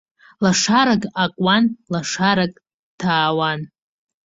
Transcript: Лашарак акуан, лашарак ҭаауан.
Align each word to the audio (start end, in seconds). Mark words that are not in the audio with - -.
Лашарак 0.43 1.03
акуан, 1.23 1.63
лашарак 1.93 2.53
ҭаауан. 2.99 3.59